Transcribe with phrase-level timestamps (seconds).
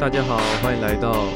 [0.00, 1.26] 大家好，欢迎来到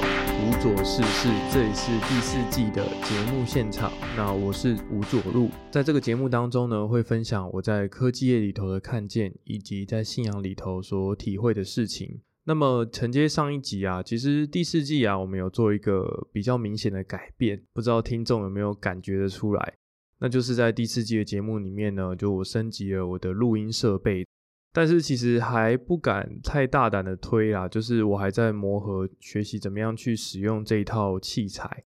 [0.40, 3.92] 吴左事事，这里是第四季的节目现场。
[4.16, 12.22] 那我是吴左路，在这个节目当中呢，会分享我在科技业里头的看见，以及在信仰里头所体会的事情。
[12.44, 19.74] 那么承接上一集啊，其实第四季啊，我们有做一个比较明显的改变，不知道听众有没有感觉得出来？
[20.20, 24.26] 那就是在第四季的节目里面呢，就我升级了我的录音设备。
[24.74, 31.84] 但是其实还不敢太大胆的推啦，就是我还在磨合学习怎么样去使用这一套器材，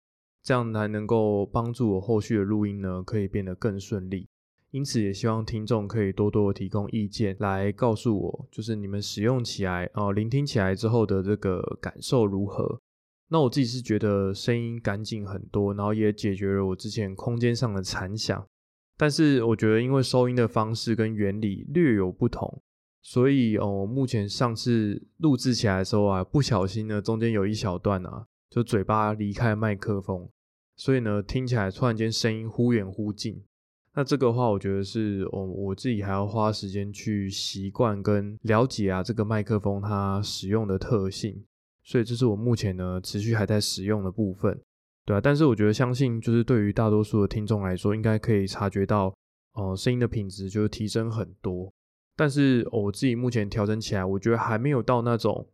[0.43, 4.27] 这样才能够帮助我后续的录音呢，可以变得更顺利。
[4.73, 12.81] 因此也希望听众可以多多提供意见，来告诉我，就是你们使用起来哦，聆听起来之后的这个感受如何？
[13.29, 18.45] 那我自己是觉得声音干净很多，然后也解决了我之前空间上的残响。
[18.97, 22.61] 但是我觉得因为收音的方式跟原理略有不同。
[23.03, 30.29] 所以哦，目前上次录制起来的时候啊，不小心呢，中间有一小段啊，就嘴巴离开麦克风，
[30.77, 33.43] 所以呢，听起来突然间声音忽远忽近。
[33.95, 41.45] 那这个话，我觉得是哦，我自己还要花时间去习惯跟了解啊，这个麦克风它使用的特性。
[41.85, 44.57] 所以这是我目前呢持续还在使用的部分，
[45.05, 45.21] 对啊。
[45.21, 49.13] 但是我觉得，相信就是对于大多数的听众来说，应该可以察觉到，
[49.55, 51.73] 哦，声音的品质就是提升很多。
[52.17, 55.49] 但是我自己目前调整起来，我觉得还没有到那种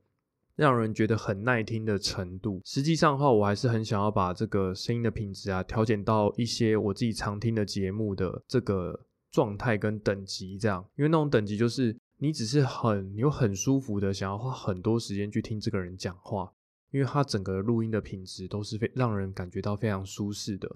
[0.57, 2.61] 让人觉得很耐听的程度。
[2.65, 10.85] 实际上的话，我还是很想要把这个声音的品质啊调整到一些我自己常听的节目的这个状态跟等级这样。
[10.97, 16.53] 因为那种等级就是你只是很有很舒服的想要花很多时间去听这个人讲话，
[16.91, 20.69] 因为他整个录音的品质都是非让人感觉到非常舒适的。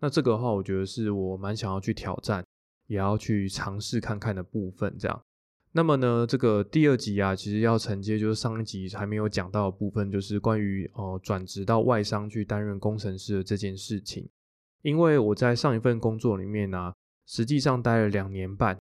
[0.00, 2.42] 那这个的话，我觉得是我蛮想要去挑战。
[2.86, 5.22] 也要去尝试看看的部分，这样。
[5.72, 14.26] 那么呢，这个第二集啊，其实要承接就是上一集还没有讲到的部分，就是关于哦转职到外商去担任工程师的这件事情。
[14.80, 16.94] 因为我在上一份工作里面呢，
[17.26, 18.78] 实际上待了两年半，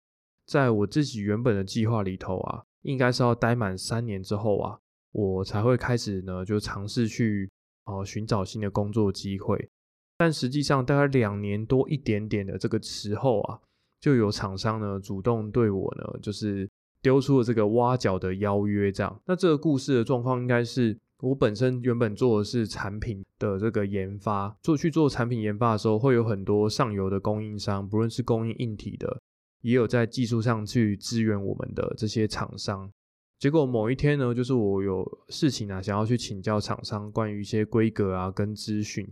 [0.47, 4.79] 在我自己原本的计划里头啊，应该是要待满三年之后啊，
[5.11, 7.51] 我才会开始呢就尝试去
[7.87, 9.69] 哦寻找新的工作机会。
[10.17, 13.59] 但实际上大概两年多一点点的这个时候啊。
[14.05, 16.69] 就有厂商呢主动对我呢，就是
[17.01, 19.19] 丢出了这个挖角的邀约，这样。
[19.25, 29.23] 那这个故事的状况应该是，我本身原本做的是产品的这个研发，做去做产品研发的时候，会有很多上游的供应商，不论是供应硬体的，
[29.63, 32.91] 也有在技术上去支援我们的这些厂商。
[33.39, 39.09] 结果某一天呢，就是我有事情啊，想要去请教厂商关于一些规格啊跟资讯，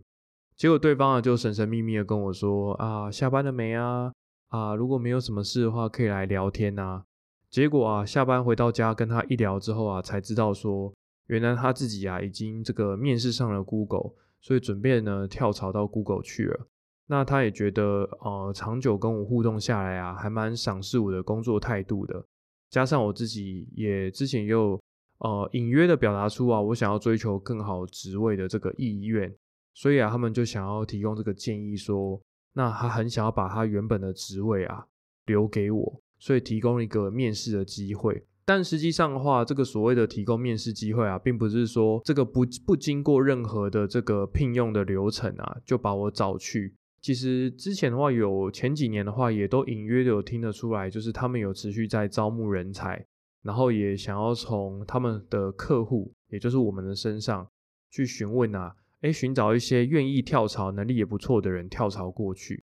[0.54, 4.12] 结果对方啊就神神秘秘的跟我说啊，下班了没啊？
[4.52, 7.02] 啊，如果没有什么事的话，可以来聊天呐。
[7.48, 10.92] 结果啊，下班回到家跟他一聊之后啊，才知道说，
[11.28, 14.12] 原来他自己啊已经这个面试上了 Google，
[14.42, 16.66] 所以准备呢跳槽到 Google 去了。
[17.06, 22.22] 那他也觉得，呃，长久跟我互动下来啊，还蛮赏识我的工作态度的。
[22.68, 24.78] 加上我自己也之前又
[25.20, 29.34] 呃隐约的表达出啊，我想要追求更好职位的这个意愿，
[29.72, 32.20] 所以啊，他们就想要提供这个建议说。
[32.54, 34.86] 那他很想要把他原本的职位啊
[35.26, 38.26] 留给我，所以提供一个面试的机会。
[38.44, 46.74] 但实际上的话，这个所谓的提供面试机会啊，并不是说这个不不经过任何的这个聘用的流程啊，就把我找去。
[47.00, 53.06] 其实之前的话，有前几年的话，也都隐约的有听得出来，就是他们有持续在招募人才，
[53.42, 57.46] 然后也想要从他们的客户，也就是我们的身上
[57.90, 58.74] 去询问啊。
[59.02, 62.64] 哎，寻找一些愿意跳槽、能力也不错的人跳槽过去。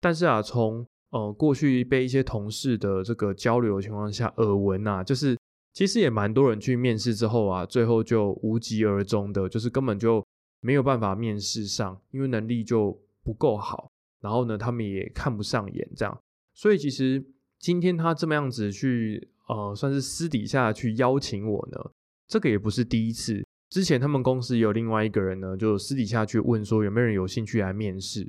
[0.00, 5.38] 但是啊，从呃过去被一些同事的这个交流情况下，耳闻啊，就是
[5.72, 10.24] 其实也蛮多人去面试之后啊，最后就无疾而终的，就是根本就
[10.60, 13.90] 没有办法面试上，因为能力就不够好。
[14.20, 16.20] 然后呢，他们也看不上眼这样。
[16.54, 17.24] 所以其实
[17.58, 21.78] 今天他这么样子去呃，算是私底下去邀请我呢，
[22.26, 23.46] 这个也不是第一次。
[23.76, 28.26] 之前他们公司有另外一个人呢，就私底下去问说有没有人有兴趣来面试。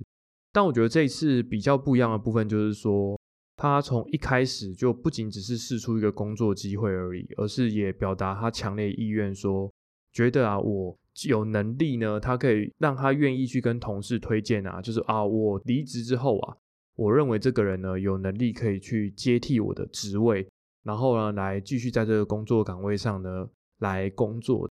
[0.51, 3.17] 但我觉得这一次比较不一样的部分就是说，
[3.55, 9.71] 他从一开始就不仅只是试出一个工作机会而已，而是也表达他强烈意愿，说
[10.11, 10.93] 觉得啊我
[11.29, 16.57] 有能力呢，他可以让他愿意去跟同事推荐啊，就是啊我离职之后啊，
[16.97, 20.45] 我认为这个人呢有能力可以去接替我的职位，
[20.83, 23.47] 然后呢来继续在这个工作岗位上呢
[23.79, 24.69] 来工作。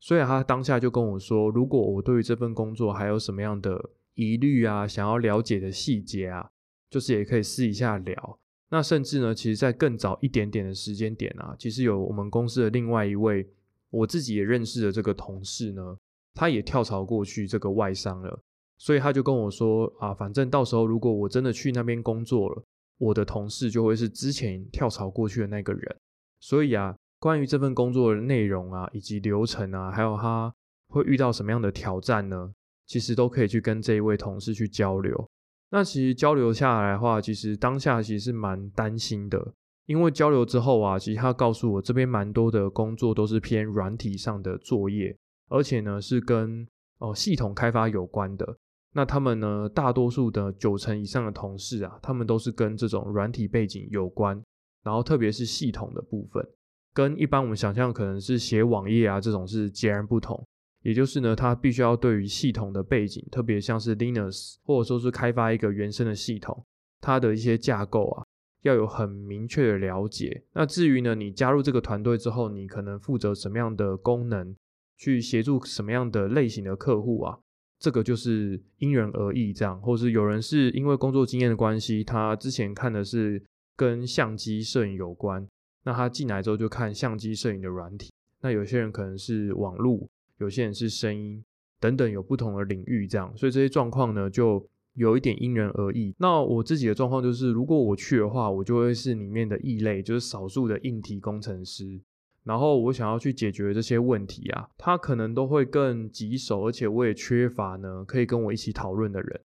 [0.00, 6.50] 所以他当下就跟我说，如果我对于这份工作还有什么样的疑虑啊，想要了解的细节啊，
[6.88, 8.38] 就是也可以试一下聊。
[8.70, 13.46] 那甚至呢，其实在更早一点点的时间点啊，其实有我们公司的另外一位
[13.90, 15.96] 我自己也认识的这个同事呢，
[16.34, 18.42] 他也跳槽过去这个外商了，
[18.78, 22.64] 所以他就跟我说啊，反正到时候如果我真的去那边工作了，
[22.98, 25.96] 我的同事就会是之前跳槽过去的那个人。
[26.38, 30.52] 所以啊，关于这份工作的内容啊，以及流程啊，还有他
[30.88, 32.50] 会遇到什么样的挑战呢？
[32.86, 35.28] 其实都可以去跟这一位同事去交流。
[35.70, 39.54] 那其实交流下来的话，其实当下其实是蛮担心的。
[39.86, 45.16] 因为交流之后啊，其实他告诉我这边蛮多的工作都是偏软体上的作业，
[45.48, 46.66] 而且呢是跟
[46.98, 48.56] 哦系统开发有关的。
[48.92, 54.42] 那他们呢，大多数的九成以上的同事啊，他们都是跟这种软体背景有关，
[54.82, 56.44] 然后特别是系统的部分，
[56.92, 60.42] 跟一般我们想象可能是写网页啊这种是截然不同。
[60.82, 66.64] 也就是呢，他必须要对于系统的背景，特别像是 Linux 或者说是开发一个原生的系统，
[67.00, 68.24] 它的一些架构啊。
[68.62, 70.44] 要有很明确的了解。
[70.52, 74.54] 那至于呢，你加入这个团队之后，你可能负责什么样的功能，
[74.98, 77.38] 去协助什么样的类型的客户啊？
[77.78, 83.42] 这个就是因人而异，这样，或是有人是因为工作经验的关系，他之前看的是
[83.74, 85.48] 跟相机摄影有关，
[85.84, 88.12] 那他进来之后就看相机摄影的软体。
[88.40, 91.44] 那有些人可能是网络，有些人是声音
[91.78, 94.66] 等等，有不同的领域这样，所以这些状况呢，就。
[94.94, 96.12] 有一点因人而异。
[96.18, 101.98] 那我自己的状况就是，如果我去的话，我就会是里面的异类，就是少数的硬体工程师。
[102.42, 109.40] 然后我想要去解决这些问题啊，他可能都会更棘手，而且我也缺乏呢可以跟我一起讨论的人。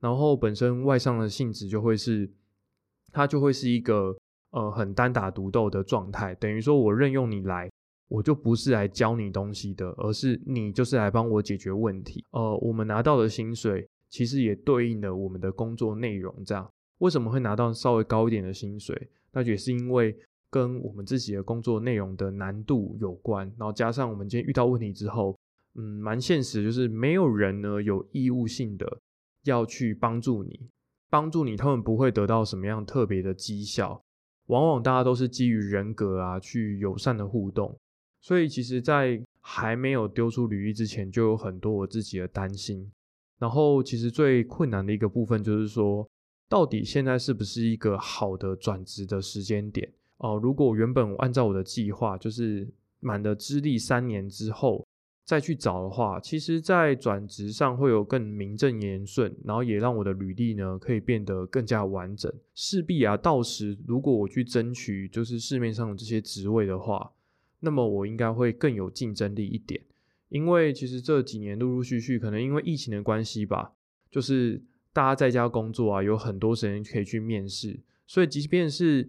[0.00, 2.30] 然后本身外向的性质就会是，
[3.10, 4.14] 他就会是一个
[4.50, 6.34] 呃很单打独斗的状态。
[6.36, 7.70] 等于说我任用你来，
[8.08, 12.24] 我就不是来教你东西的，而是你就是来帮我解决问题。
[12.30, 13.88] 呃，我们拿到的薪水。
[14.10, 16.68] 其实也对应了我们的工作内容，这样
[16.98, 19.08] 为什么会拿到稍微高一点的薪水？
[19.30, 20.12] 那也是因为
[20.50, 25.38] 跟我们自己的工作内容的难度有关，然后加上我们今天遇到问题之后，
[25.76, 28.98] 嗯，蛮现实，就是没有人呢有义务性的
[29.44, 30.68] 要去帮助你，
[31.08, 34.02] 帮助你，他们不会得到什么样特别的绩效，
[34.50, 37.78] 往往大家都是基于人格啊去友善的互动，
[38.20, 42.90] 所以其实，在还没有丢出履历之前，就有很多我自己的担心。
[43.38, 46.06] 然后，其实最困难的一个部分就是说，
[46.48, 49.88] 到底现在是不是一个好的转职的时间点
[50.18, 50.36] 哦？
[50.42, 52.68] 如果原本按照我的计划，就是
[52.98, 54.84] 满了资历三年之后
[55.30, 62.34] 再去找的话，其实，在转职上会有更名正言顺，然后也让我的履历呢可以变得更加完整。
[62.52, 67.12] 势必啊，到时如果我去争取就是市面上的这些职位的话，
[67.60, 69.80] 那么我应该会更有竞争力一点。
[70.30, 73.70] 因为其实这几年陆陆续续，可能因为疫情的关系吧，
[74.10, 74.60] 就是
[74.92, 79.08] 大家在家工作啊，有很多时间可以去面试，所以即便是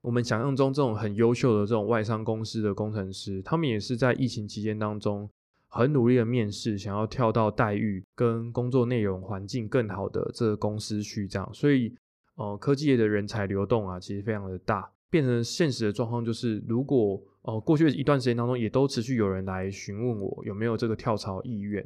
[0.00, 5.30] 我们想象中这种很优秀的这种外商公司的工程师，他们也是在疫情期间当中
[5.70, 11.94] 很努力的面试，想要跳到待遇跟工作内容环境更好的这个公司去这样，所以
[12.34, 17.18] 呃，科技业的人才流动啊，其实非常的大，变成现实的状况就是如果。
[17.42, 21.82] 哦，过去一段时间当中，也都持续有人来询问我有没有这个跳槽意愿。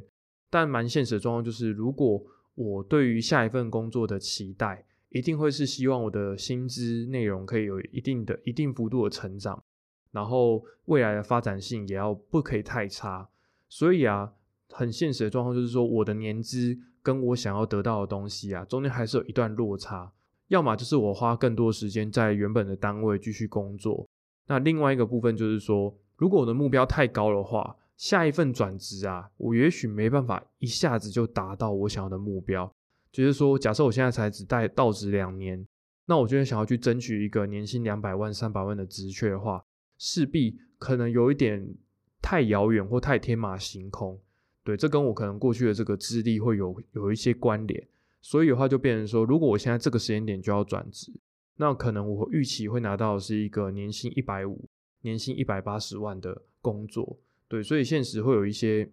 [0.49, 2.21] 但蛮现实的状况就是，如果
[2.55, 9.63] 我对于下一份工作的期待，一定会是希望我的薪资内容可以有一定的、一定幅度的成长，
[10.11, 13.29] 然后未来的发展性也要不可以太差。
[13.69, 14.33] 所以啊，
[14.69, 20.11] 很现实的状况就是说，我的年资跟我想要得到的东西啊，中间还是有一段落差。
[20.47, 24.07] 要么就是我花更多时间在原本的单位继续工作。
[24.47, 32.71] 那另外一个部分就是说，如果我的目标太高的话，下一份转职啊，我也许没办法一下子就达到我想要的目标。
[33.11, 35.65] 就是说，假设我现在才只待到职两年，
[36.05, 39.63] 那我就想要去争取一个年薪两百万、三百万的职缺的话，
[39.97, 41.67] 势必可能有一点
[42.25, 44.19] 太遥远或太天马行空。
[44.63, 47.87] 对，这跟我可能过去的这个资历会有有一些关联。
[48.19, 51.13] 所以的话，就变成说，如果我现在这个时间点就要转职。
[51.57, 54.67] 那可能我预期会拿到是一个年薪一百五、
[55.01, 57.17] 年薪一百八十万的工作，
[57.47, 58.89] 对，所以现实会有一些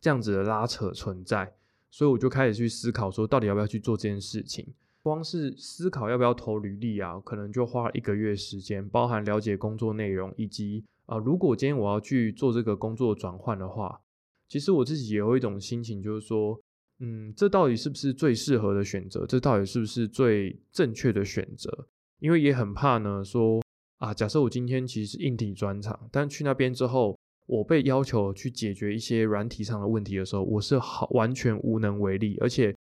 [0.00, 1.54] 这样子的拉扯存在，
[1.90, 4.66] 所以我就开始去思考说，到底要不要去做这件事情。
[5.02, 14.00] 光是思考要不要投履历啊，可能就花了一个月时间，包含了解工作内容，以及啊，如果今天我要去做这个工作转换的话，
[14.48, 16.60] 其实我自己也有一种心情，就是说，
[17.00, 19.26] 嗯，这到底是不是最适合的选择？
[19.26, 21.88] 这到底是不是最正确的选择？
[22.20, 23.60] 因为也很怕呢，说
[23.98, 32.74] 啊，假设我今天其实是硬体专场，但去那边之后，我被要求去解决一些软体上的问题的时候，我是好完全无能为力，而且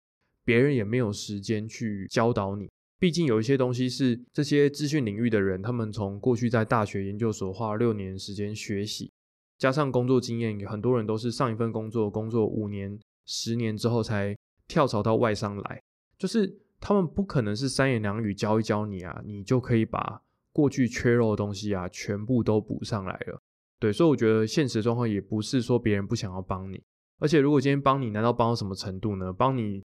[0.44, 2.70] 别人也没有时间去教导你。
[3.00, 9.10] 毕竟有一些东西是这些资讯领域的人，他们从过去在大学研究所花了六年时间学习，
[9.58, 14.36] 加上工作经验，很多人都是上一份工作工作五年、十年之后才
[14.68, 15.82] 跳槽到外商来，
[16.18, 23.42] 就是他们不可能是三言两语教一教你啊，你就可以把过去缺肉的东西啊全部都补上来了。
[23.80, 26.84] 对，所以我觉得现实状况也不是说别人不想要帮你，
[27.20, 29.32] 而且如果今天帮你，难道帮到什么程度呢？
[29.32, 29.82] 帮你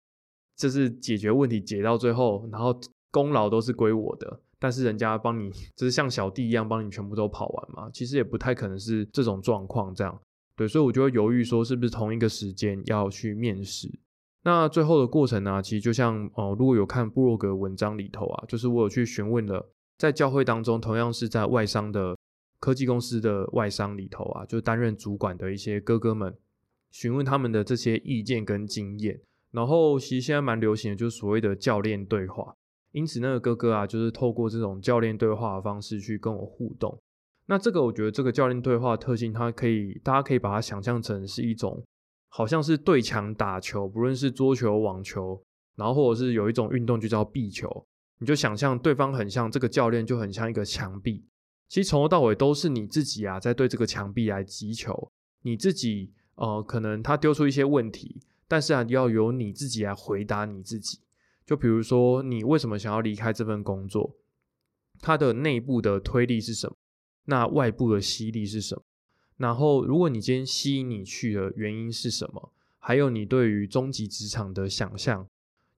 [0.57, 2.79] 就是解决问题解到最后，然后
[3.13, 7.89] 功劳都是归我的，但是人家帮你就是像小弟一样帮你全部都跑完嘛？
[7.93, 10.21] 其实也不太可能是这种状况这样。
[10.57, 13.89] 对，所以我就会犹豫说是不是同一个时间要去面试。
[14.43, 22.17] 那最后的过程呢，其实就像哦，如果有看布洛格文章里头啊，就是我有去询问了，在教会当中同样是在外商的。
[22.61, 26.33] 科技公司的外商里头啊，就担任主管的一些哥哥们，
[26.93, 29.21] 询问他们的这些意见跟经验。
[29.51, 32.55] 然后其实现在蛮流行的，就是所谓的教练对话。
[32.93, 36.99] 因此那个哥哥啊，就是透过这种教练对话的方式去跟我互动。
[37.47, 41.83] 那这个我觉得这个教练对话特性，它可以大家可以把它想象成是一种，
[42.29, 45.43] 好像是对墙打球，不论是桌球、网球，
[45.77, 47.85] 然后或者是有一种运动就叫壁球，
[48.19, 51.25] 你就想象对方很像这个教练，就很像一个墙壁。
[51.69, 55.11] 其实从头到尾都是你自己啊，在对这个墙壁来击球。
[55.43, 61.01] 你自己呃，可能他丢出一些问题，但是啊，要由你自己来回答你自己。
[61.53, 64.17] 就比如说，你为什么想要离开这份工作？
[65.03, 66.77] 它的内部的推力是什么？
[67.27, 68.83] 那外部的吸力是什么？
[69.37, 72.51] 然后，如果你今天吸引你去的原因是什么？
[72.79, 75.29] 还有你对于终极职场的想象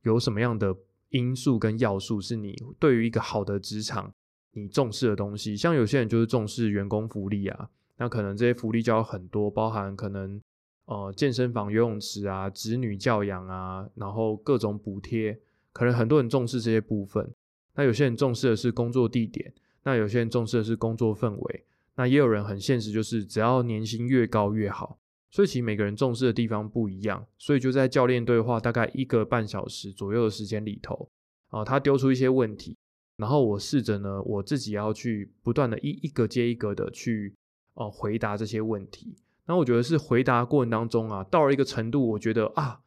[0.02, 0.76] 有什么样的
[1.08, 4.14] 因素跟要素，是你对于一个好的职场？
[4.52, 10.40] 你重视的东西，像有些人就是重视员工福利啊，那可能这些福利就要很多，包含可能
[10.84, 15.36] 呃健身房、游泳池啊、子女教养啊，然后各种补贴，
[15.74, 17.30] 可能很多人重视这些部分。
[17.74, 19.52] 那有些人重视的是工作地点，
[19.82, 21.64] 那有些人重视的是工作氛围，
[21.96, 24.98] 那也有人很现实，就是只要年薪越高越好。
[25.30, 31.10] 所以其实每个人重视的地方不一样，所以就在教练对话大概一个半小时左右的时间里头，
[31.48, 32.76] 啊，他丢出一些问题。
[33.16, 37.34] 然后我试着呢，我自己要去不断的一一个接一个的去
[37.74, 39.16] 哦回答这些问题。
[39.46, 42.80] 那我觉得是回答过程当中啊，到了一个程度，我觉得啊，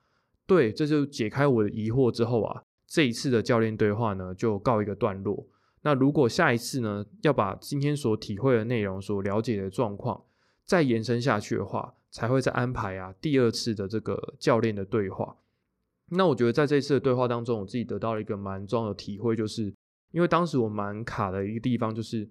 [0.46, 5.46] 对，这就解开我的疑惑之后啊，这一次的教练对话呢就告一个段落。
[5.82, 10.24] 那如果下一次呢，要把今天所体会的内容、所了解的状况
[10.66, 15.36] 再延伸下去的话，才会再安排啊第二次的这个教练的对话。
[16.10, 19.74] 那我觉得在这次的对话当中，我自己得到了一个蛮重要的体会，就是。
[20.12, 22.28] 因为当时我蛮卡的一个地方就是，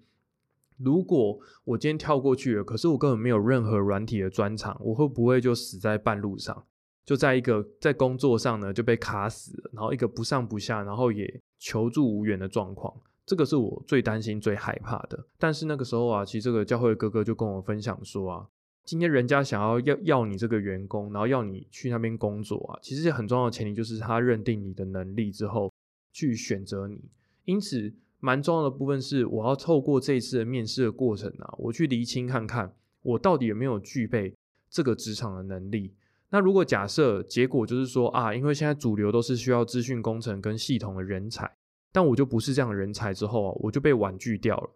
[0.78, 6.64] 如果我今天跳过去了，可是我根本没有任何软体的专长，我会不会就死在半路上？
[7.06, 12.92] 就在一个在工作上呢就被卡死了，然后一个不上不下，然后也求助无援的状况，
[13.24, 15.24] 这个是我最担心、最害怕的。
[15.38, 18.46] 但是那个时候啊，其实这个教会的哥哥就跟我分享说啊，
[18.84, 25.72] 今天人家想要要要你这个员工，然后要你去那边工作啊，其实很重要的前提就是他认定你的能力之后
[26.12, 27.00] 去选择你。
[27.44, 34.34] 因此，蛮重要的部分是，我要透过这一次的面试的过程啊，我去厘清看看，我到底有没有具备
[34.68, 35.94] 这个职场的能力。
[36.30, 41.56] 那如果假设结果就是说啊，因为现在主流都是需要资讯工程跟系统的人才，
[41.92, 44.70] 但我就不是这样的人才之后啊，我就被婉拒掉了。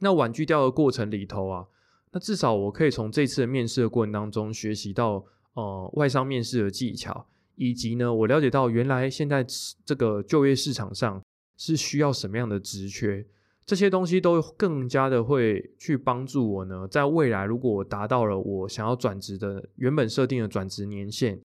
[0.00, 1.66] 那婉拒掉的过程里头啊，
[2.12, 9.44] 那至少我可以从这次的面试的过程当中学习到呃外商面试的技巧，以及呢，我了解到原来现在
[9.84, 11.22] 这个就业市场上。
[11.60, 13.26] 是需要什么样的职缺？
[13.68, 16.88] 这些东西都更加的会去帮助我呢。
[16.88, 21.38] 在未来，如果我达到了我想要转职的原本设定的转职年限，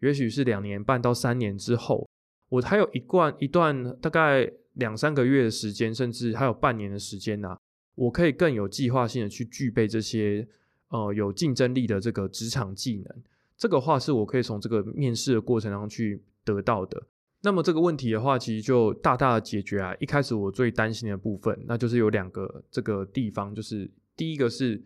[0.00, 2.06] 也许是两年半到三年之后，
[2.50, 7.56] 我还有一段一段大概两三个月的时间，甚至还有半年的时间呐，
[7.94, 10.46] 我可以更有计划性的去具备这些
[10.88, 13.22] 呃有竞争力的这个职场技能。
[13.56, 17.02] 这个话是我可以从这个面试的过程当中去得到的。
[17.42, 19.94] 那么这个问题的话，其实就大大的解决啊。
[19.98, 24.82] 一开始我最担心的部分，那就是有两个这个地方，就是第一个是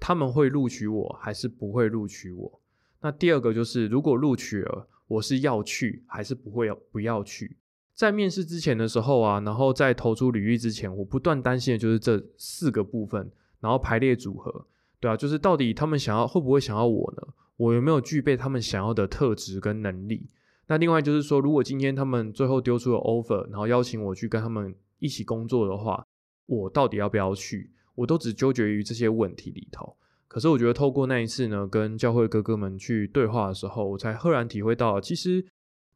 [0.00, 2.60] 他们会录取我还是不会录取我。
[3.00, 7.56] 那第二个就是如果录取了，我是要去还是不会要不要去？
[7.94, 13.30] 在面试之前的时候啊，然后在投出履历之前，我不断担心的就是这四个部分，
[13.60, 14.66] 然后排列组合，
[14.98, 17.22] 对啊，就是到底他们想要会不会想要我呢？
[17.58, 20.26] 我有没有具备他们想要的特质跟能力？
[20.72, 26.02] 那另外就是说，如果今天他们最后丢出了 offer，然后邀请我去跟他们一起工作的话，
[26.46, 27.70] 我到底要不要去？
[27.94, 29.94] 我都只纠结于这些问题里头。
[30.28, 35.44] 可是我觉得透过那一次呢，跟教会哥哥们去对话的时候，我才赫然体会到，其实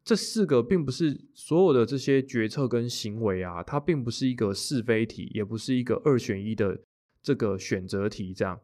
[0.03, 6.79] 这四个并不是所有的这些决策跟行为啊，它并不是一个是非题，也不是一个二选一的
[7.23, 8.59] 这个选择题，这样，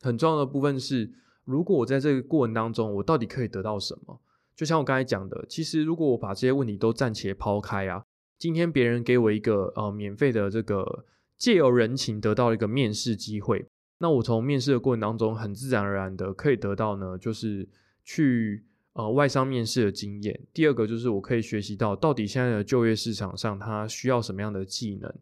[0.00, 1.12] 很重要的部分是，
[1.44, 4.18] 如果我在这个过程当中，我到底可以得到什么？
[4.56, 8.02] 就像我刚才讲的，其实如果我把这些问题都暂且抛开啊，
[8.38, 11.04] 今天别人给我一个呃免费的这个
[11.36, 13.66] 借由人情得到一个面试机会，
[13.98, 17.68] 那我从面试的过程当中，很自然而然的可以得到呢，就是
[18.02, 18.64] 去。
[18.98, 20.40] 呃，外商面试的经验。
[20.54, 25.14] 第二个就是我可以学习到，到底现在的就业市场上，他需要什么样的技能。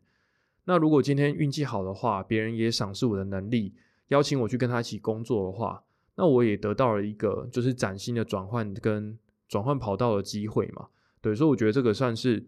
[0.67, 3.75] 那如果今天运气好的话，别人也赏识我的能力，
[4.11, 5.83] 邀请我去跟他一起工作的话，
[6.17, 9.19] 那我也得到了一个就是崭新的转换跟
[9.49, 10.89] 转换跑道的机会嘛。
[11.21, 12.47] 对，所以我觉得这个算是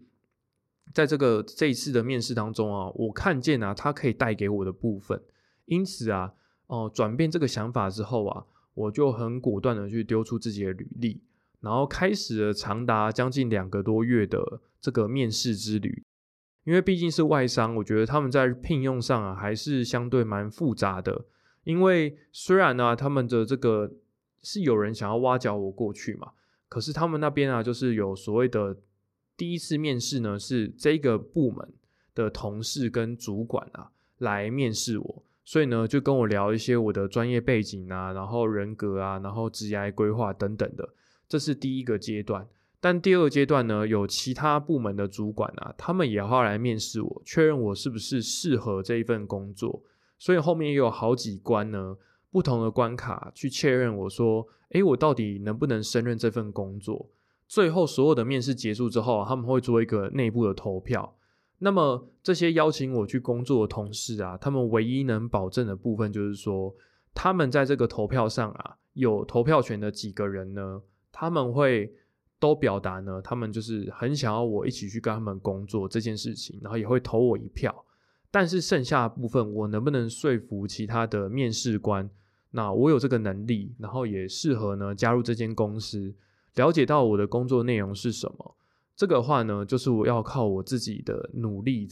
[0.93, 5.21] 在这个这一次的面试当中啊，我看见啊，它可以带给我的部分。
[5.65, 6.33] 因此啊，
[6.67, 8.45] 哦，转变这个想法之后啊。
[8.77, 11.19] 我就很果断的去丢出自己的履历，
[11.61, 16.03] 然后开始了长达将近两个多月的这个面试之旅。
[16.63, 21.25] 因为毕竟是外商，我觉得他们在聘用上啊还是相对蛮复杂的。
[21.67, 23.91] 因为虽然呢，他们的这个
[24.41, 26.31] 是有人想要挖角我过去嘛，
[26.69, 28.77] 可是他们那边啊，就是有所谓的
[29.35, 31.67] 第一次面试呢，是这个部门
[32.15, 35.23] 的同事跟主管啊来面试我。
[35.43, 40.87] 所以呢，就跟我聊一些我的专业背景啊，然后人格啊，然后职业规划等等的，
[41.27, 42.47] 这是第一个阶段。
[42.79, 49.83] 但第二阶段呢，有其他部门的主管啊，他们也要来面试我，确认我是不是适合这一份工作。
[50.17, 51.97] 所以后面也有好几关呢，
[52.31, 57.09] 不同的关卡去确认我说，诶，我到底能不能胜任这份工作？
[57.47, 61.15] 最后所有的面试结束之后，他们会做一个内部的投票。
[61.59, 66.75] 那么这些邀请我去工作的同事啊，他们唯一能保证的部分就是说，
[67.13, 70.81] 他们在这个投票上啊，有投票权的几个人呢，
[71.11, 71.91] 他们会
[72.37, 77.73] 都表达呢，他们就是很想要我一起去跟他们工作这件事情，然后也会投我一票。
[78.39, 82.07] 但是剩下部分，我能不能说服其他的面试官，
[82.51, 86.13] 那我有这个能力，然后也适合呢加入这间公司，
[86.53, 88.55] 了解到我的工作内容是什么？
[88.95, 91.89] 这个话呢，就是我要靠我自己的努力。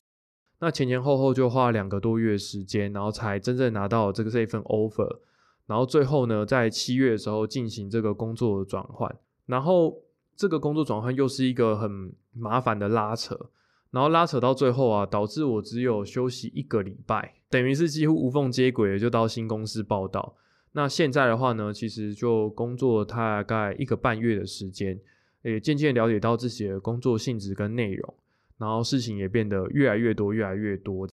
[0.59, 5.17] 那前前后后就花了两个多月时间，然后才真正拿到这个这一份 offer。
[5.65, 9.17] 然后最后呢，在七月的时候进行这个工作的转换。
[9.47, 9.97] 然后
[10.35, 13.49] 这个工作转换又是一个很麻烦的拉扯。
[13.91, 20.35] 然后拉扯到最后啊，导致我只有休息一个礼拜，等于是几乎无缝接轨，就到新公司报道。
[20.73, 24.99] 那现在的话呢，其实就工作大概一个半月的时间。
[25.47, 28.15] 也渐渐了解到自己的工作性质跟内容，
[28.57, 31.07] 然后事情也变得越来越多，越来越多。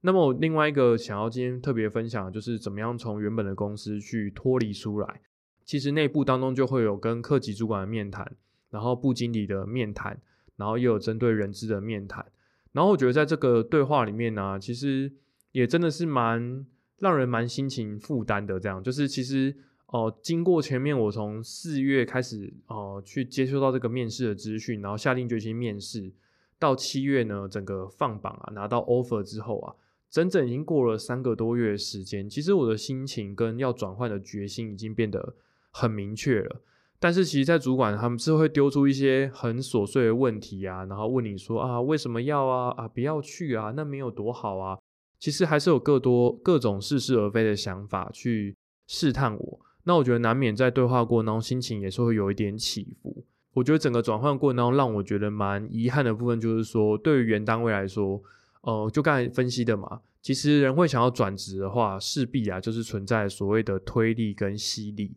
[0.00, 5.20] 那么我另外一个想要今天特别分享，就是怎么样从原本的公司去脱离出来。
[5.64, 8.36] 其实内部当中就会有跟客级主管的面谈，
[8.70, 10.20] 然后部经理的面谈，
[10.60, 12.24] 然后又有针对人资的面谈。
[12.70, 15.10] 然后我觉得在这个对话里面呢，其实
[15.50, 16.64] 也真的是蛮
[16.98, 18.60] 让人蛮心情负担的。
[18.60, 19.56] 这样就是其实。
[19.92, 26.12] 哦，经过前面我从四月开始哦去接收到这个面试的资讯，然后下定决心面试，
[26.60, 29.74] 到七月呢整个放榜啊拿到 offer 之后啊，
[30.08, 32.30] 整整已经过了三个多月时间。
[32.30, 35.34] 其实我的心情跟要转换的决心已经变得
[35.72, 36.60] 很明确了。
[37.02, 44.78] 但是其实，在主管他们是会丢出一些很琐碎的问题啊，然后问你说啊为什么要啊啊不要去啊，那没有多好啊。
[45.18, 48.54] 其实还是有各多各种似是而非的想法去
[48.86, 49.60] 试探我。
[49.84, 53.24] 那我觉得难免在对话过程中，心情也是会有一点起伏。
[53.54, 58.22] 我觉得整个转换过程当中，让我觉得蛮遗憾的部分，就是说对于原单位来说，
[58.60, 65.14] 呃，就刚才分析的嘛，其实人会想要转职的话，势必啊就是存在所谓的推力跟吸力。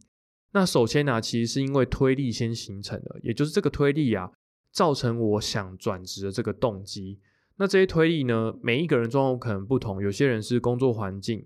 [0.54, 4.32] 那首先呢，其实是因为推力先形成的，也就是这个推力啊，
[4.72, 7.20] 造成我想转职的这个动机。
[7.58, 11.46] 那这些推力呢，每一个人状况可能不同，有些人是工作环境，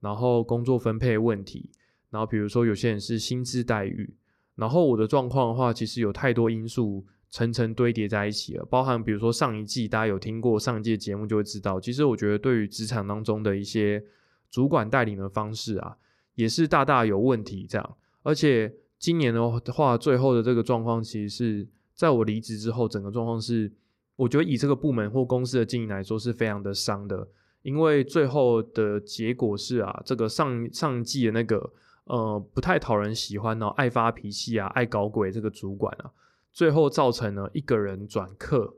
[0.00, 1.70] 然后工作分配问题。
[2.10, 4.16] 然后比如说有些人是薪资待遇，
[4.54, 14.00] 然后我的状况的话，其实有太多因素层层堆叠在一起了，包含比如说上一季大家有听过上一季节目就会知道，其实我觉得对于职场当中的一些
[14.48, 15.96] 主管带领的方式啊，
[16.36, 17.96] 也是大大有问题这样。
[18.24, 23.70] 而且今年的话，最后的这个状况，其实是在我离职之后，整个状况是，
[24.16, 27.28] 我觉得以这个部门或公司的经营来说是非常的伤的，
[27.62, 31.72] 因为最后的结果是啊，这个上上季的那个。
[32.06, 36.12] 呃，不太讨人喜欢哦，爱发脾气啊，爱搞鬼这个主管啊，
[36.52, 38.74] 最后造成了一个人转课，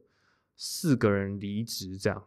[0.56, 2.22] 四个人离职，这样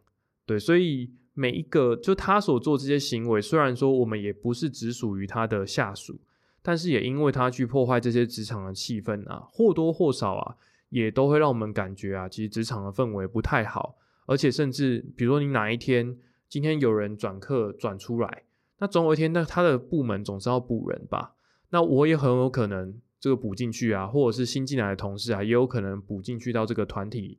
[0.46, 6.20] 对，所以每一个就他所做这些行为，虽然说我们也不是只属于他的下属，
[6.62, 10.56] 但是也因为他去破坏这些职场的气氛啊，或多或少啊，
[10.90, 13.96] 也都会让我们感觉啊，其实职场的氛围不太好，
[14.26, 16.18] 而且甚至比如说你哪一天
[16.48, 18.44] 今天有人转课转出来。
[18.80, 21.34] 那总有一天，那他的部门总是要补人吧？
[21.70, 27.38] 那我也很有可能这个补进去啊，或者是新进来的同事啊，也有可能补进去到这个团体，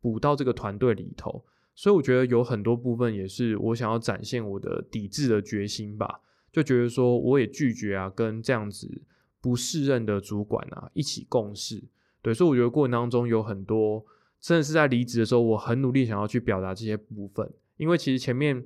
[0.00, 1.44] 补到这个团队里头。
[1.74, 6.20] 所以我觉得有很多部分也是我想要展现我的抵制的决心吧，
[6.52, 9.02] 就觉得说我也拒绝啊，跟这样子
[9.40, 11.82] 不适任的主管啊一起共事。
[12.20, 14.04] 对，所以我觉得过程当中有很多，
[14.40, 18.64] 真的是在离职的时候，我很努力想要去表达这些部分，因为其实前面。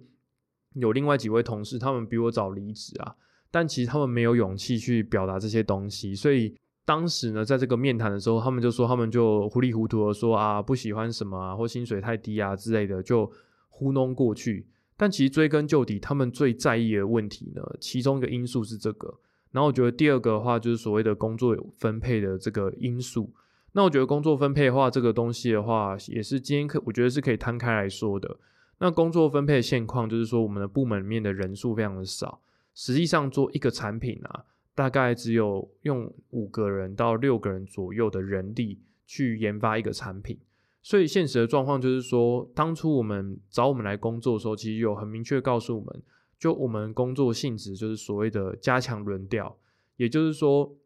[0.78, 3.16] 有另外几位同事，他们比我早离职啊，
[3.50, 13.32] 但其实他们没有勇气去表达这些东西，所以当时呢，在这个面谈的时候，他们就说他们就糊里糊涂的说啊，不喜欢什么啊，或薪水太低啊之类的，就
[13.70, 14.66] 糊弄过去。
[14.96, 19.18] 但其实追根究底，他们最在意的问题呢，其中一个因素是这个。
[19.52, 23.32] 然后我觉得第二个的话，就是所谓的工作分配的这个因素。
[23.72, 28.38] 那我觉得工作分配的话，这个东西的话，也是今天可我觉得是可以摊开来说的。
[28.78, 32.40] 那工作分配现况就是说，我们的部门里面的人数非常的少，
[32.74, 40.38] 实际上做一个产品啊，大概只有用五个人到六个人左右的人力去研发一个产品。
[40.86, 46.00] 所以现实的状况就是说，当初我们找我们来工作的时候，其实有很明确告诉我们，
[46.38, 49.58] 就我们工作性质就是所谓的加强轮调，
[49.96, 50.76] 也就是说，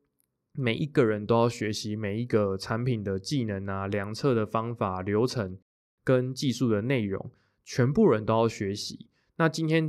[0.53, 5.59] 每一个人都要学习每一个产品的技能啊、量测的方法、流程
[6.03, 7.31] 跟技术的内容。
[7.63, 9.07] 全部人都要学习。
[9.37, 9.87] 那今天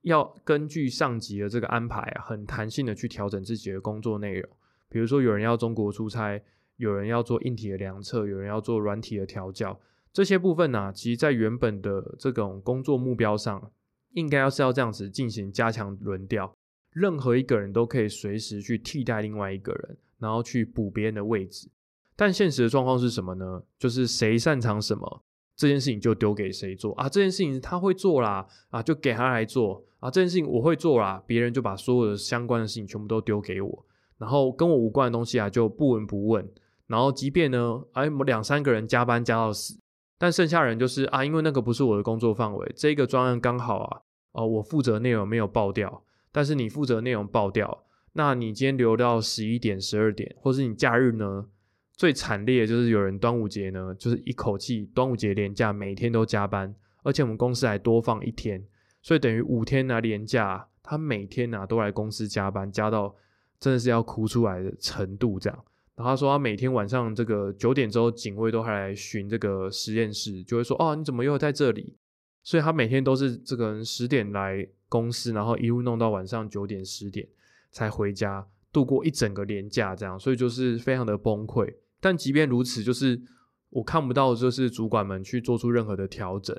[0.00, 4.48] 要根据上级的这个安排，很弹性的去调整自己的工作内容。
[4.88, 6.42] 比如说，有人要中国出差，
[6.80, 9.78] 有人要做硬体的量测，有人要做软体的调教。
[10.12, 13.70] 这些部分呢，其实在原本的这种工作目标上，
[14.14, 16.56] 应该要是要这样子进行加强轮调。
[16.90, 21.68] 任何一个人都可以随时去替代另外一个人，然后去补别人的位置。
[22.16, 23.62] 但现实的状况是什么呢？
[23.78, 25.22] 就是谁擅长什么。
[25.54, 27.06] 这件事情就丢给谁做啊？
[27.06, 30.10] 这件事情他会做啦，啊，就给他来做啊。
[30.10, 36.50] 这件事情我会做啦，别人就把所有的相关的事情全部都丢给我，然后跟我无关的东西啊就不闻不问。
[36.90, 39.78] 然后即便呢，哎，两三个人加班加到死，
[40.18, 51.46] 但剩下人就是啊，因为那个不是我的工作范围，这个专案刚好啊，哦，我负责内容没有爆掉，但是你负责内容爆掉，那你今天留到十一点、十二点，或是你假日呢？
[51.92, 56.74] 最惨烈的就是有人端午节呢，就是一口气端午节连假每天都加班，
[57.04, 58.64] 而且我们公司还多放一天，
[59.00, 63.14] 所以等于五天拿连假，他每天呐都来公司加班，加到
[63.60, 65.64] 真的是要哭出来的程度这样。
[66.02, 71.96] 他说他每天晚上这个九点之后，警卫都还来巡这个实验室，就会说哦你怎么又在这里？
[72.42, 77.28] 所以他每天都是这个人十点来公司，然后一路弄到晚上九点十点
[77.70, 81.74] 才回家，度过一整个连假这样，所以就是非常的崩溃。
[82.00, 83.20] 但即便如此，就是
[83.68, 86.58] 我看不到，就是主管们去做出任何的调整。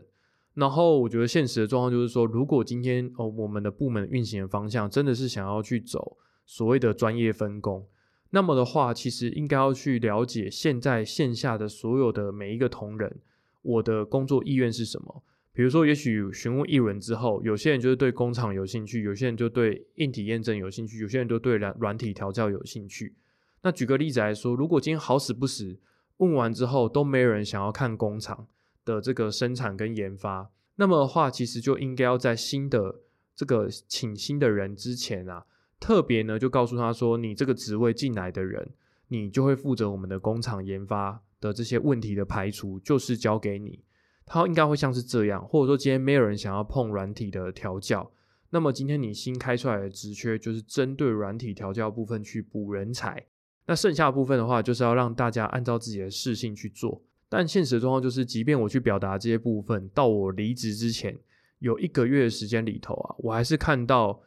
[0.54, 7.88] 然后我觉得现实的状况就是说，如果今天哦我们的部门运行的方向真的是想要去走所谓的专业分工，
[8.32, 13.20] 那么的话，其实应该要去了解现在线下的所有的每一个同仁，
[13.62, 15.24] 我的工作意愿是什么。
[15.54, 23.16] 比如说，也许询问一轮之后，有些人就是对工厂有兴趣，有些人就对硬体验证有兴趣，有些人就对软软体调教有兴趣。
[23.64, 25.78] 那举个例子来说，如果今天好死不死
[26.18, 28.48] 问完之后都没有人想要看工厂
[28.86, 33.02] 的这个生产跟研发，那么的话，其实就应该要在新的
[33.36, 35.46] 这个请新的人之前啊，
[35.82, 38.70] 特别呢就告诉他说，你这个职位进来的人，
[39.10, 43.84] 你就会负责我们的工厂研发的这些问题的排除，就是交给你。
[44.26, 48.10] 他应该会像是这样，或者说今天没有人想要碰软体的调教，
[48.52, 53.26] 那么今天你新开出来的职缺就是针对软体调教部分去补人才。
[53.66, 57.02] 那剩下部分的话，就是要让大家按照自己的事性去做。
[57.28, 61.18] 但现实状况就是，即便我去表达这些部分，到我离职之前
[61.60, 64.22] 有一个月的时间里头啊，我还是看到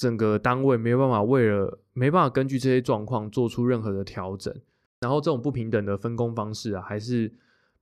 [0.00, 4.50] 整个单位没有办法为了没办法根据这些状况做出任何的调整，
[5.00, 7.30] 然后这种不平等的分工方式啊，还是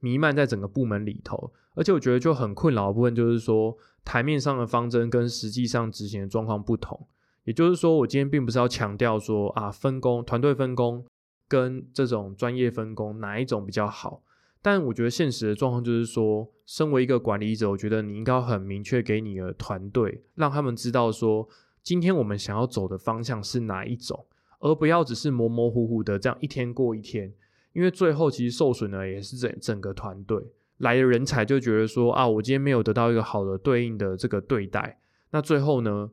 [0.00, 1.52] 弥漫在整个部门里头。
[1.76, 7.06] 而且我觉得就很困扰的部分，就是说台面上的方针跟实际上执行的状况不同。
[7.44, 11.04] 也就是说，我今天并不是要强调说啊，分工、团队分工
[11.46, 14.24] 跟这种专业分工哪一种比较好。
[14.60, 21.48] 但我觉得现实的状况就是说，身为一个管理者，我觉得你应该很明确给你的团队，让他们知道说，
[21.82, 24.26] 今天我们想要走的方向是哪一种，
[24.60, 27.32] 而不要只是模模糊糊的这样一天过一天。
[27.72, 30.42] 因为最后其实受损的也是整整个团队
[30.78, 36.10] 来的人才就觉得说啊，我今天没有得到一个好的对应的这个对待，那最后呢？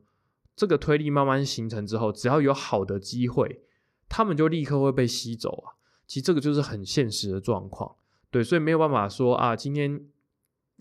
[0.54, 3.60] 这个推力慢慢形成之后，只要有好的机会，
[4.08, 5.76] 他们就立刻会被吸走啊。
[6.06, 7.94] 其实这个就是很现实的状况，
[8.30, 10.00] 对，所以没有办法说啊，今天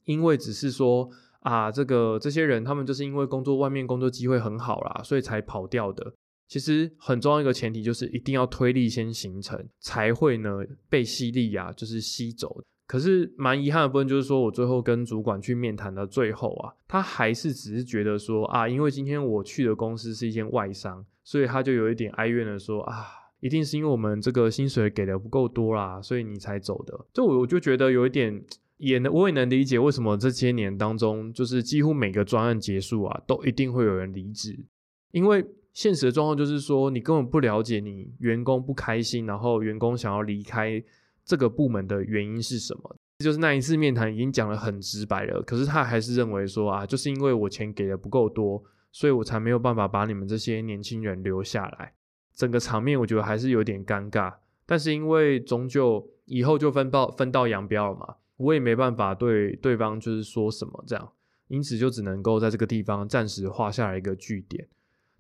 [0.05, 1.09] 因为只是说
[1.45, 6.13] 啊，这个这些人他们就是因为工作外面工作机会很好啦，所以才跑掉的。
[6.47, 10.49] 其实很重要一个前提就是一定要推力先形成，才会呢
[10.89, 12.60] 被吸力啊，就是吸走。
[12.88, 23.05] 可是蛮遗憾的部分就是说我最后跟主管去面谈的最后啊，他还是只是觉得说啊，因为今天我去的公司是一间外商，所以他就有一点哀怨的说啊，
[23.39, 27.05] 一定是因为我们这个薪水给的不够多啦，所以你才走的。
[27.13, 28.43] 就我我就觉得有一点
[28.77, 34.65] 也能我也能理解为什么这些年当中，就是几乎每个专案结束啊，都一定会有人离职，
[35.11, 35.45] 因为。
[35.75, 40.81] 现实的状况就是说，你根本不了解你员工不开心，然后员工想要离开
[41.25, 42.95] 这个部门的原因是什么。
[43.19, 51.91] 就是那一次面谈已经讲的很直白了，可是他还是认为说啊，就是因为我钱给的不够多，所以我才没有办法把你们这些年轻人留下来。
[52.33, 54.33] 整个场面我觉得还是有点尴尬，
[54.65, 61.11] 但是因为终究以后就分道分道扬镳了嘛，我也没办法对对方就是说什么这样，
[61.47, 64.67] 因此就只能够在这个地方暂时画下来一个句点。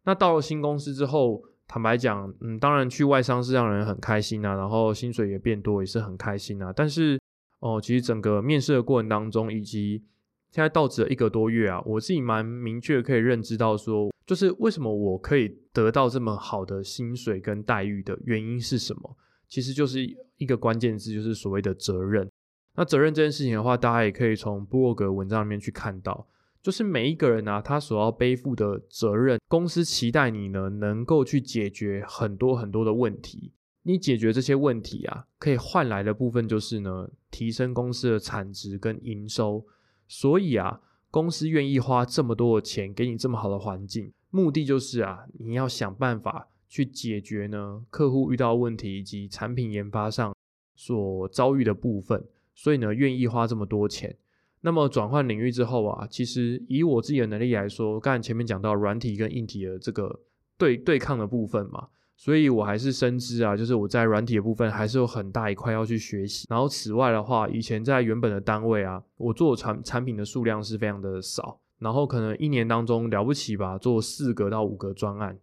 [0.03, 6.71] 那到了新公司之后，坦白讲，嗯，当然去外商是让人很开心啊，然后薪水也变多，也是很开心啊。
[6.75, 7.19] 但是，
[7.59, 10.03] 哦，其实整个面试的过程当中，以及
[10.51, 19.17] 现在到职了一个多月啊，我自己蛮明确可以认知到说，就是为什么我可以得到这么好的薪水跟待遇的原因是什么？
[19.47, 20.05] 其实就是
[20.37, 22.29] 一个关键字，就是所谓的责任。
[22.75, 26.27] 那责任这件事情的话，大家也可以从布洛格文章里面去看到。
[26.61, 33.53] 就是每一个人啊，他所要背负的责任，公司期待你呢，能够去解决很多很多的问题。
[33.83, 39.63] 你解决这些问题啊，可以换来的部分就是呢，提升公司的产值跟营收。
[40.07, 50.35] 所以啊，公司愿意花这么多的钱给你这么好的环境，目的就是啊，你要想办法去解决呢客户遇到问题以及产品研发上
[50.75, 52.25] 所遭遇的部分。
[52.55, 54.17] 所以呢，愿意花这么多钱。
[54.61, 60.21] 那么转换领域之后啊，其实以我自己的能力来说，刚才前面讲到软体跟硬体的这个
[60.57, 61.87] 对对抗的部分嘛，
[62.17, 66.47] 所以我还是深知啊，就是我在软体的部分还是有很大一块要去学习。
[66.49, 75.37] 然后此外的话，以前在原本的单位啊，我做产产品的数量是非常的少，然后可能一年当中了不起吧，做四个到五个专案。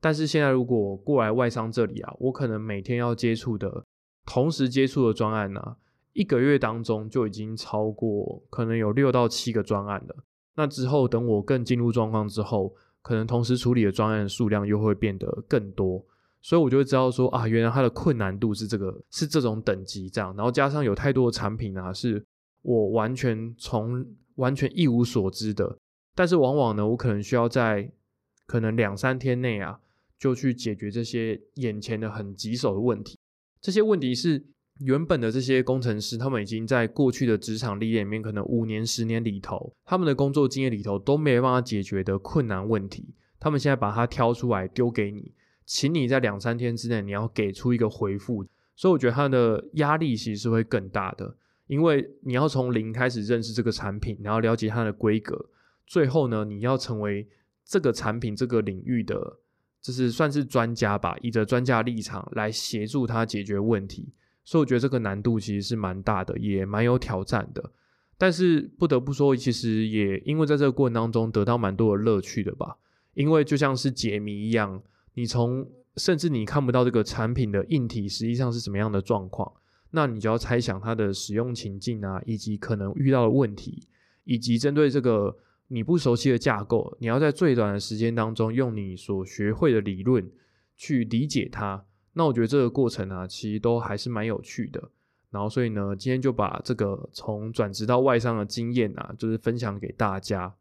[0.00, 3.84] 但是现在如果过来外商这里啊，我可能每天要接触的，
[4.24, 5.76] 同时接触的专案呢。
[6.18, 10.16] 一个月当中就已经超过，可能有六到七个专案了。
[10.56, 16.04] 那之后等我更进入状况之后，可能同时处理的专案数量又会变得更多，
[16.42, 20.34] 所以我就会知道说啊，原来它的困难度是这个，是这种等级这样。
[20.34, 22.20] 然后加上有太多的产品啊，是
[22.62, 24.04] 我完全从
[24.34, 25.78] 完全一无所知的。
[26.16, 27.88] 但是往往呢，我可能需要在
[28.44, 29.78] 可能两三天内啊，
[30.18, 33.16] 就去解决这些眼前的很棘手的问题。
[33.60, 34.44] 这些问题是。
[34.80, 45.32] 原本的这些工程师，他们已经在过去的职场历练里面，可能五年、十年里头，他们的工作经验里头都没有办法解决的困难问题，他们现在把它挑出来丢给你，
[45.66, 48.46] 请你在两三天之内你要给出一个回复。
[48.76, 51.34] 所以我觉得他的压力其实是会更大的，
[51.66, 55.46] 因为你要从零开始认识这个产品，然后了解它的规格，
[55.84, 57.26] 最后呢，你要成为
[57.64, 59.40] 这个产品这个领域的，
[59.82, 64.12] 就是算是专家吧，以着专家立场来协助他解决问题。
[64.48, 67.70] 所以我觉得这个难度其实是蛮大的，也蛮有挑战的。
[68.16, 72.78] 但是不得不说，其实也因为在这个过程当中得到蛮多的乐趣的吧。
[73.12, 74.82] 因为就像是解谜一样，
[75.12, 79.52] 你从甚至你看不到这个产品的硬体实际上是什么样的状况，
[79.90, 83.86] 那你就要猜想它的使用情境啊，以及可能遇到的问题，
[84.24, 90.26] 以及针对这个你不熟悉的架构，你要在最短的时间当中用你所学会的理论
[90.74, 91.84] 去理解它。
[92.18, 94.82] 那我觉得这个过程啊，其实都还是蛮有趣的。
[95.30, 100.52] 然后，所以呢，今天就把这个从转职到外商的经验啊，就是分享给大家。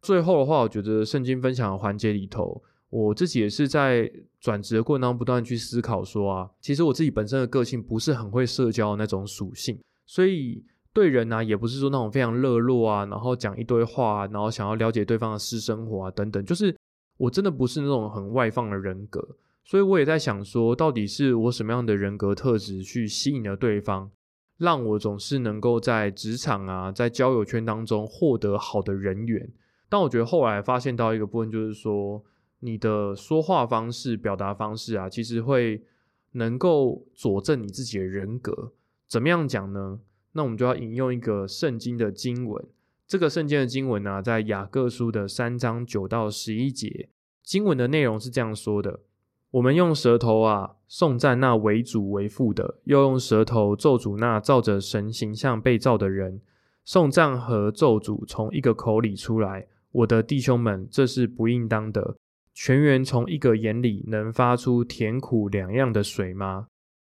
[0.00, 16.76] 最后的话，我觉得圣经分享的环节里头，我自己也是在转职的过程当中不断去思考说啊，其实我自己本身的个性不是很会社交那种属性，所以对人呢，也不是说那种非常热络啊，然后讲一堆话，然后想要了解对方的私生活啊等等，就是
[17.16, 19.26] 我真的不是那种很外放的人格。
[19.70, 24.10] 所以我也在想说，到底是我什么样的人格特质去吸引了对方，
[24.58, 29.48] 让我总是能够在职场啊，在交友圈当中获得好的人缘。
[29.88, 32.20] 但我觉得后来发现到一个部分，就是说
[32.58, 35.80] 你的说话方式、表达方式啊，其实会
[36.32, 38.72] 能够佐证你自己的人格。
[39.06, 40.00] 怎么样讲呢？
[40.32, 42.66] 那我们就要引用一个圣经的经文。
[43.06, 47.08] 这个圣经的经文呢，在雅各书的三章九到十一节，
[47.44, 48.98] 经文的内容是这样说的。
[49.52, 56.40] 我们用舌头啊颂赞那为主为父的，又用舌头咒诅那照着神形象被造的人。
[56.84, 62.16] 送葬和咒诅从一个口里出来，我的弟兄们，这是不应当的。
[62.54, 66.66] 全员从一个眼里能发出甜苦两样的水吗？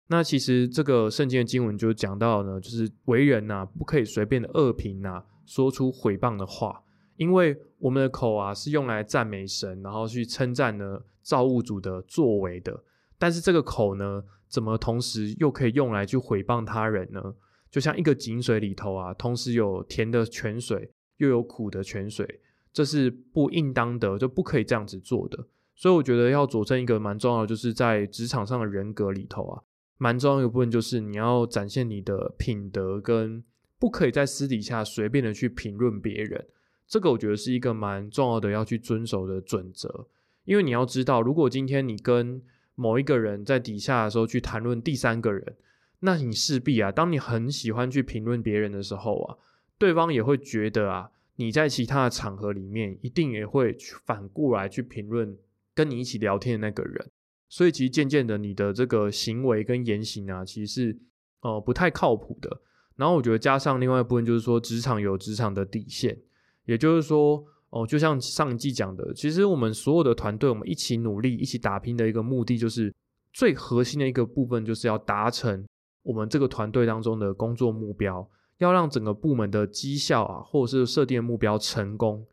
[0.10, 6.82] 那其实这个圣经的经文就讲到呢，就是为人呐，不可以随便的恶评呐，说出毁谤的话，
[7.18, 12.84] 因为我们的口啊是用来赞美神，然后去称赞呢造物主的作为的。
[13.18, 17.36] 但是这个口呢，怎么同时又可以用来去毁谤他人呢？
[17.72, 22.40] 就像一个井水里头啊，同时有甜的泉水，又有苦的泉水，
[22.72, 25.48] 这是不应当的，就不可以这样子做的。
[25.76, 29.64] 所以我觉得要佐证一个蛮重要的，就是在职场上的人格里头啊，
[29.98, 33.44] 蛮重要一部分就是你要展现你的品德，跟
[33.80, 36.46] 不可以在私底下随便的去评论别人。
[36.88, 40.08] 这个我觉得是一个蛮重要的要去遵守的准则，
[40.46, 42.42] 因为你要知道，如果今天你跟
[42.76, 45.56] 某一个人在底下的时候去谈论第三个人，
[46.00, 49.38] 那你势必啊，当你很喜欢去评论别人的时候啊，
[49.78, 55.38] 对方也会觉得啊，你在其他的场合里面一定也会反过来去评论
[55.74, 57.10] 跟你一起聊天的那个人。
[57.48, 60.98] 所以其实渐渐的，你的这个行为跟言行啊，其实是
[61.42, 62.62] 呃不太靠谱的。
[62.96, 66.18] 然后我觉得加上另外一部分就是说，职场有职场的底线，
[66.66, 67.44] 也就是说。
[67.76, 72.94] 哦，就像上一季讲的，其实我们所有的团队，我们一起努力、一起打拼的一个目的，就是
[73.32, 75.66] 最核心的一个部分，就是要达成
[76.04, 82.24] 我们这个团队当中的工作目标，要让整个部门的绩效啊，或者是设定的目标成功，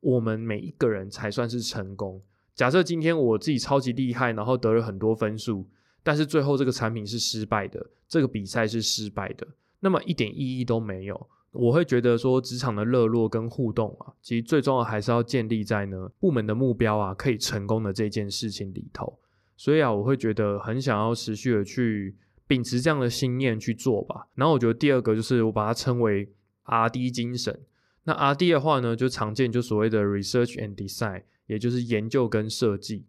[0.00, 2.20] 我们每一个人才算是成功。
[2.56, 5.64] 假设今天我自己超级厉害，然后得了很多分数，
[6.02, 9.46] 但是最后这个产品是失败的，这个比赛是失败的，
[9.78, 11.28] 那么一点意义都没有。
[11.52, 19.18] 我会觉得说，职场的热络跟互动啊，其实最重要还是要建立在呢部门的目标啊可以成功的这件事情里头。
[19.56, 22.14] 所以啊，我会觉得很想要持续的去
[22.46, 24.28] 秉持这样的信念去做吧。
[24.36, 26.32] 然后我觉得第二个就是我把它称为
[26.62, 27.60] R D 精神。
[28.04, 33.06] 那 R D 的话呢，就常见就所谓的 Research and Design，也就是研究跟设计。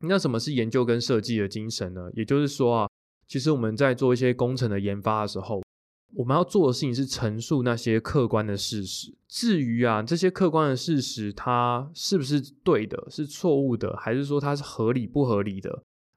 [0.00, 2.10] 那什么是研究跟设计的精神呢？
[2.14, 2.88] 也就是说啊，
[3.28, 5.62] 其实我们在做一些工程的研发的时候。
[6.14, 9.14] 我们要做的事情是陈述那些客观的事实。
[9.28, 15.70] 至于啊，这些客观的事实，它是不是对的，是错误的，还是说它是合理不合理的？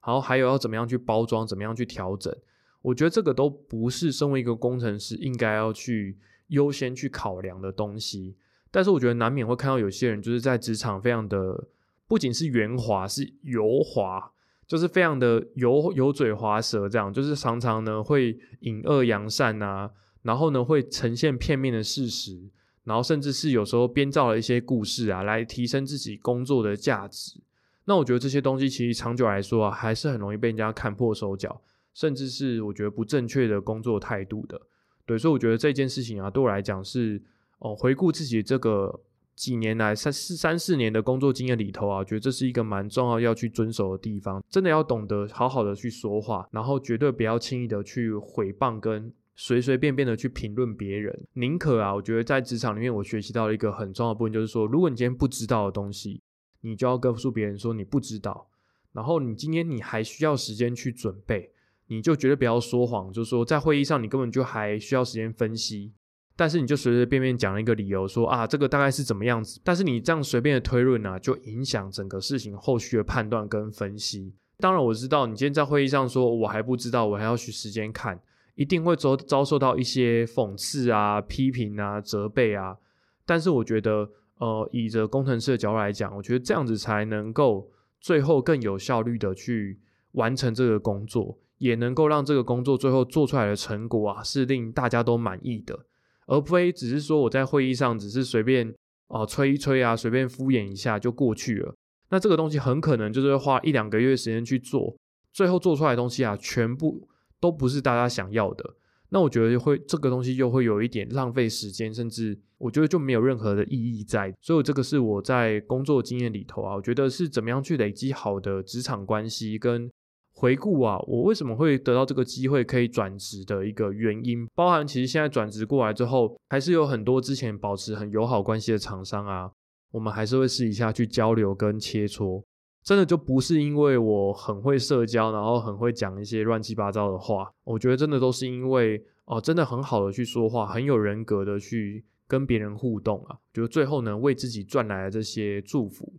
[0.05, 2.35] 然后还有要怎么样去包装，怎么样去调整？
[2.81, 8.35] 我觉得这个都不是身为一个工程师应该要去优先去考量的东西。
[8.69, 11.67] 但是我觉得难免会看到有些人就是在职场非常的，
[12.07, 14.33] 不仅是圆滑，是油滑。
[14.67, 19.91] 就是非常的油油嘴滑舌，这样就是常常呢会引恶扬善啊，
[20.23, 22.49] 然后呢会呈现片面的事实，
[22.83, 27.39] 然后甚至是有时候编造了一些故事啊，来提升自己工作的价值。
[27.85, 31.61] 那我觉得这些东西其实长久来说啊，还是很容易被人家看破手脚，
[31.93, 34.59] 甚至是我觉得不正确的工作态度的。
[35.05, 37.21] 对，所以我觉得这件事情啊，对我来讲是
[37.59, 39.01] 哦，回顾自己这个。
[39.35, 44.41] 几年来三四三四年的工作经验里头啊，我觉得这是一个蛮重要要去遵守的地方。
[44.49, 51.27] 真的要懂得好好的去说话，然后绝对不要轻易的去毁谤跟随随便便的去评论别人。
[51.33, 56.21] 宁可啊，我觉得在职场里面我学习到了一个很重要的部分，就是说，如果你今天不知道的东西，
[56.61, 58.47] 你就要告诉别人说你不知道。
[58.93, 61.51] 然后你今天你还需要时间去准备，
[61.87, 65.91] 你就绝对不要说谎，就是说在会议上你根本就还需要时间分析。
[66.37, 69.59] 但是你就随随便便讲了一个理由，说啊这个大概是怎么样子？
[69.63, 74.33] 但是你这样随便的推论呢，就影响整个事情后续的判断跟分析。
[74.57, 78.19] 当然我知道你今天在会议上说我还不知道，我还要去时间看，
[78.55, 82.77] 一定会遭遭受到一些讽刺啊、批评啊、责备啊。
[83.25, 87.69] 但是我觉得，呃，以着工程师的角度来讲，我觉得这样子才能够
[87.99, 89.79] 最后更有效率的去
[90.13, 95.79] 完成这个工作，也能够让这个工作最后做出来的成果啊是令大家都满意的。
[96.27, 98.73] 而非只是说我在会议上只是随便
[99.07, 101.75] 啊吹一吹啊，随便敷衍一下就过去了。
[102.09, 104.95] 那这个东西很可能就是花一两个月时间去做，
[105.33, 107.07] 最后做出来的东西啊，全部
[107.39, 108.75] 都不是大家想要的。
[109.09, 114.33] 那我觉得会这个东西又会有一点浪费时间，甚至我觉得就没有任何的意义在。
[114.41, 119.89] 所以这个是我在工作经验里头啊，我觉得是怎么样去累积好的职场关系跟。
[120.35, 129.49] 回顾啊，我为什么会得到这个机会可以转职的一个原因，包含其实现在转职过来之后，还是有很多之前保持很友好关系的厂商啊，
[129.91, 132.43] 我们还是会试一下去交流跟切磋。
[132.83, 146.13] 真的就不是因为我很会社交，然后很会讲一些乱七八糟的话，我觉得真的都是因为哦，真的很好的去说话，很有人格的去跟别人互动啊，就最后呢为自己赚来了这些祝福。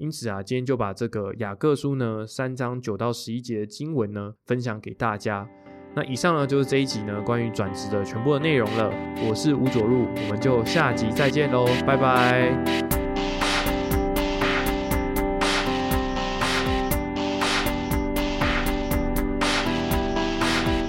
[0.00, 5.46] 因此啊，今天就把这个雅各书呢三章九到十一节的经文呢分享给大家。
[5.94, 8.90] 那以上呢就是这一集呢关于转职的全部的内容了。
[9.28, 12.99] 我是吴佐入，我们就下集再见喽，拜拜。